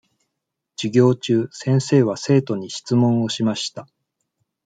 [0.77, 3.87] 授業中、先生は生徒に質問をしました。